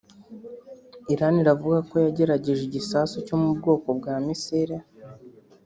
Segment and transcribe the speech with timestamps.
[1.13, 4.77] Irani iravuga ko yagerageje igisasu cyo mu bwoko bwa misile